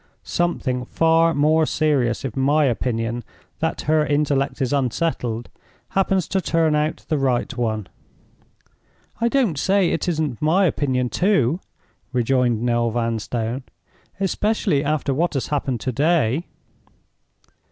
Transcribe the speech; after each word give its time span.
Something 0.23 0.83
far 0.83 1.35
more 1.35 1.67
serious, 1.67 2.25
if 2.25 2.35
my 2.35 2.65
opinion 2.65 3.23
that 3.59 3.81
her 3.81 4.03
intellect 4.03 4.59
is 4.59 4.73
unsettled 4.73 5.47
happens 5.89 6.27
to 6.29 6.41
turn 6.41 6.73
out 6.73 7.05
the 7.07 7.19
right 7.19 7.55
one." 7.55 7.85
"I 9.19 9.27
don't 9.29 9.59
say 9.59 9.91
it 9.91 10.07
isn't 10.07 10.41
my 10.41 10.65
opinion, 10.65 11.09
too," 11.09 11.59
rejoined 12.13 12.63
Noel 12.63 12.89
Vanstone. 12.89 13.61
"Especially 14.19 14.83
after 14.83 15.13
what 15.13 15.35
has 15.35 15.49
happened 15.49 15.79
to 15.81 15.91
day." 15.91 16.47